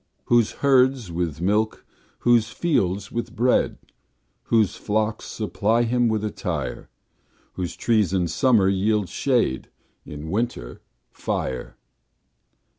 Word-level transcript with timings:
Whose 0.25 0.51
herds 0.65 1.11
with 1.11 1.41
milk, 1.41 1.85
whose 2.21 2.49
fields 2.49 3.11
with 3.11 3.35
bread, 3.35 3.77
Whose 4.45 4.75
flocks 4.75 5.25
supply 5.25 5.83
him 5.83 6.07
with 6.09 6.25
attire; 6.25 6.89
Whose 7.53 7.75
trees 7.75 8.11
in 8.11 8.27
summer 8.27 8.67
yield 8.67 9.03
him 9.03 9.07
shade, 9.07 9.69
In 10.03 10.31
winter 10.31 10.81
fire. 11.11 11.77